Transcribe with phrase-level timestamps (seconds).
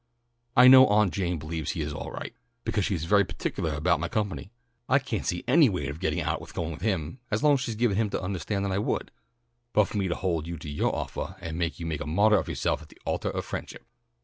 [0.57, 3.99] I know Aunt Jane believes he is all right, because she is very particulah about
[3.99, 4.51] my company.
[4.89, 7.59] I can't see any way to get out of going with him as long as
[7.61, 9.11] she's given him to undahstand that I would,
[9.73, 12.39] but for me to hold you to yoah offah and make you make a martyr
[12.39, 13.85] of yoahself on the altah of friendship."